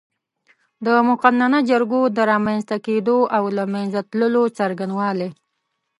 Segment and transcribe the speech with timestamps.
[0.85, 5.29] د مقننه جرګو د رامنځ ته کېدو او له منځه تللو څرنګوالی